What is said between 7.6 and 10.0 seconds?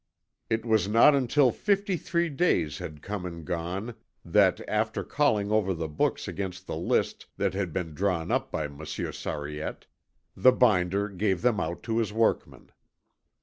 been drawn up by Monsieur Sariette,